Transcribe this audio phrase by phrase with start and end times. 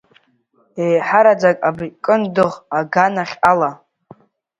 [0.85, 3.71] Еиҳараӡак абри Кындыӷ аганахь ала.